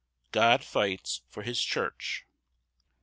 [0.31, 2.25] God fights for his church.